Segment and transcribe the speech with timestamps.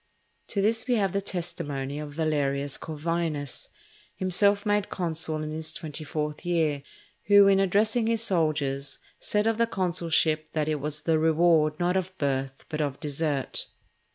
[0.47, 3.69] To this we have the testimony of Valerius Corvinus,
[4.15, 6.81] himself made consul in his twenty fourth year,
[7.25, 11.95] who, in addressing his soldiers, said of the consulship that it was "the reward not
[11.95, 13.67] of birth but of desert."